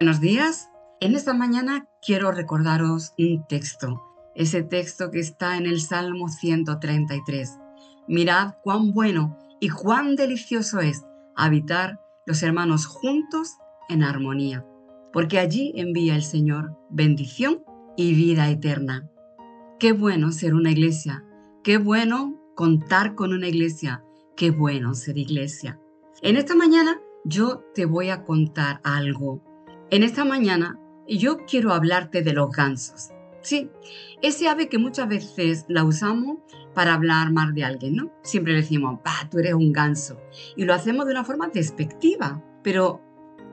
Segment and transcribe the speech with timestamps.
[0.00, 0.70] Buenos días.
[1.00, 4.00] En esta mañana quiero recordaros un texto,
[4.36, 7.58] ese texto que está en el Salmo 133.
[8.06, 11.04] Mirad cuán bueno y cuán delicioso es
[11.34, 13.56] habitar los hermanos juntos
[13.88, 14.64] en armonía,
[15.12, 17.64] porque allí envía el Señor bendición
[17.96, 19.10] y vida eterna.
[19.80, 21.24] Qué bueno ser una iglesia,
[21.64, 24.04] qué bueno contar con una iglesia,
[24.36, 25.80] qué bueno ser iglesia.
[26.22, 29.47] En esta mañana yo te voy a contar algo
[29.90, 30.78] en esta mañana
[31.08, 33.10] yo quiero hablarte de los gansos.
[33.40, 33.70] Sí,
[34.20, 36.38] ese ave que muchas veces la usamos
[36.74, 38.12] para hablar mal de alguien, ¿no?
[38.22, 40.20] Siempre decimos, bah, tú eres un ganso.
[40.56, 42.42] Y lo hacemos de una forma despectiva.
[42.62, 43.00] Pero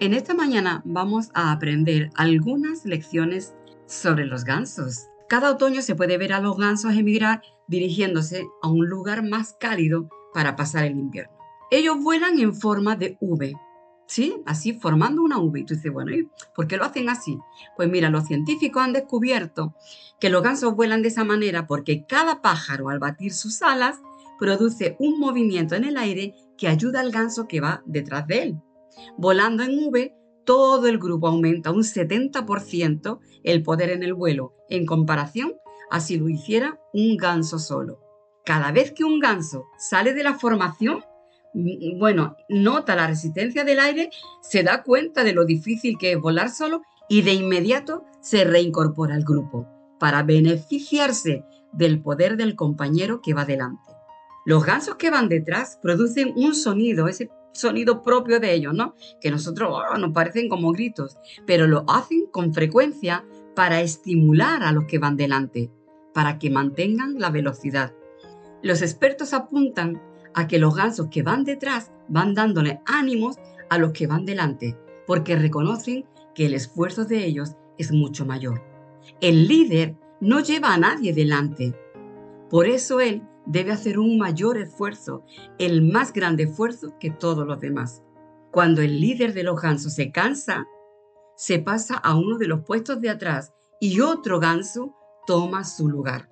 [0.00, 3.54] en esta mañana vamos a aprender algunas lecciones
[3.86, 5.08] sobre los gansos.
[5.28, 10.08] Cada otoño se puede ver a los gansos emigrar dirigiéndose a un lugar más cálido
[10.32, 11.36] para pasar el invierno.
[11.70, 13.54] Ellos vuelan en forma de V,
[14.12, 14.42] ¿sí?
[14.44, 15.60] Así formando una V.
[15.60, 17.38] Y tú dices, bueno, ¿y por qué lo hacen así?
[17.76, 19.74] Pues mira, los científicos han descubierto
[20.20, 24.00] que los gansos vuelan de esa manera porque cada pájaro al batir sus alas
[24.38, 28.60] produce un movimiento en el aire que ayuda al ganso que va detrás de él.
[29.16, 34.84] Volando en V, todo el grupo aumenta un 70% el poder en el vuelo en
[34.84, 35.54] comparación
[35.90, 38.00] a si lo hiciera un ganso solo.
[38.44, 41.02] Cada vez que un ganso sale de la formación,
[41.98, 46.50] bueno, nota la resistencia del aire, se da cuenta de lo difícil que es volar
[46.50, 53.34] solo y de inmediato se reincorpora al grupo para beneficiarse del poder del compañero que
[53.34, 53.90] va delante.
[54.44, 58.94] Los gansos que van detrás producen un sonido, ese sonido propio de ellos, ¿no?
[59.20, 64.72] Que nosotros oh, nos parecen como gritos, pero lo hacen con frecuencia para estimular a
[64.72, 65.70] los que van delante,
[66.14, 67.92] para que mantengan la velocidad.
[68.62, 70.00] Los expertos apuntan
[70.34, 73.36] a que los gansos que van detrás van dándole ánimos
[73.70, 78.62] a los que van delante, porque reconocen que el esfuerzo de ellos es mucho mayor.
[79.20, 81.74] El líder no lleva a nadie delante.
[82.48, 85.24] Por eso él debe hacer un mayor esfuerzo,
[85.58, 88.02] el más grande esfuerzo que todos los demás.
[88.50, 90.66] Cuando el líder de los gansos se cansa,
[91.36, 94.94] se pasa a uno de los puestos de atrás y otro ganso
[95.26, 96.28] toma su lugar.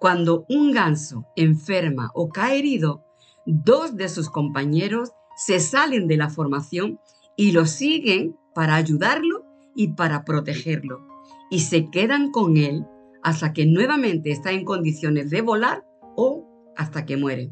[0.00, 3.04] Cuando un ganso enferma o cae herido,
[3.46, 7.00] dos de sus compañeros se salen de la formación
[7.36, 9.44] y lo siguen para ayudarlo
[9.74, 11.06] y para protegerlo.
[11.50, 12.86] Y se quedan con él
[13.22, 15.84] hasta que nuevamente está en condiciones de volar
[16.16, 16.46] o
[16.76, 17.50] hasta que muere.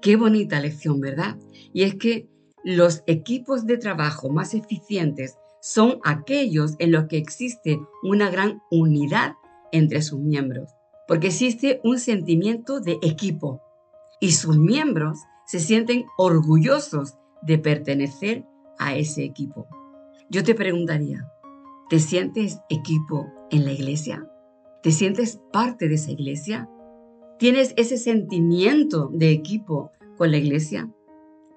[0.00, 1.36] Qué bonita lección, ¿verdad?
[1.72, 2.28] Y es que
[2.64, 9.34] los equipos de trabajo más eficientes son aquellos en los que existe una gran unidad
[9.70, 10.70] entre sus miembros,
[11.06, 13.62] porque existe un sentimiento de equipo,
[14.22, 18.46] y sus miembros se sienten orgullosos de pertenecer
[18.78, 19.66] a ese equipo.
[20.30, 21.28] Yo te preguntaría,
[21.90, 24.24] ¿te sientes equipo en la iglesia?
[24.80, 26.70] ¿Te sientes parte de esa iglesia?
[27.40, 30.88] ¿Tienes ese sentimiento de equipo con la iglesia?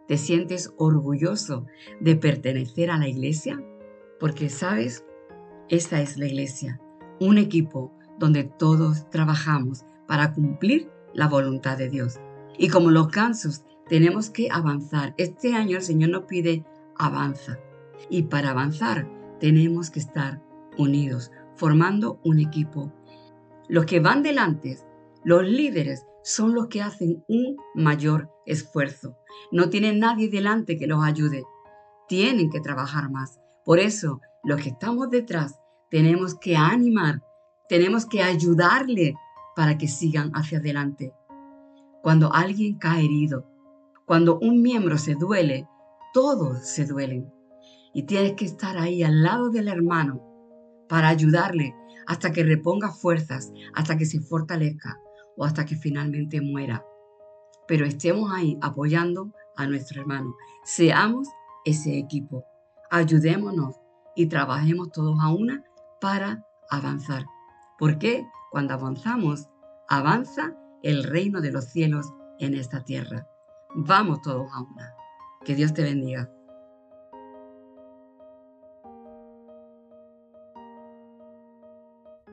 [0.08, 1.68] ¿Te sientes orgulloso
[2.02, 3.64] de pertenecer a la iglesia?
[4.20, 5.06] Porque, ¿sabes?
[5.70, 6.82] Esa es la iglesia,
[7.20, 12.20] un equipo donde todos trabajamos para cumplir la voluntad de Dios.
[12.58, 15.14] Y como los gansos, tenemos que avanzar.
[15.18, 16.66] Este año el Señor nos pide
[16.98, 17.60] avanza.
[18.10, 20.42] Y para avanzar tenemos que estar
[20.78, 22.92] unidos, formando un equipo.
[23.68, 24.78] Los que van delante,
[25.24, 29.18] los líderes, son los que hacen un mayor esfuerzo.
[29.52, 31.44] No tienen nadie delante que los ayude.
[32.08, 33.40] Tienen que trabajar más.
[33.64, 35.60] Por eso, los que estamos detrás,
[35.92, 37.22] tenemos que animar,
[37.70, 39.16] tenemos que ayudarle
[39.56, 41.14] para que sigan hacia adelante
[42.06, 43.48] cuando alguien cae herido,
[44.06, 45.68] cuando un miembro se duele,
[46.14, 47.34] todos se duelen.
[47.96, 50.22] Y tienes que estar ahí al lado del hermano
[50.88, 51.74] para ayudarle
[52.06, 55.00] hasta que reponga fuerzas, hasta que se fortalezca
[55.36, 56.86] o hasta que finalmente muera.
[57.68, 60.36] Pero estemos ahí apoyando a nuestro hermano.
[60.64, 61.28] Seamos
[61.66, 62.46] ese equipo.
[62.92, 63.78] Ayudémonos
[64.16, 65.64] y trabajemos todos a una
[66.00, 67.26] para avanzar.
[67.80, 69.50] Porque cuando avanzamos,
[69.90, 70.56] avanza
[70.86, 73.28] el reino de los cielos en esta tierra.
[73.74, 74.94] Vamos todos a una.
[75.44, 76.30] Que Dios te bendiga.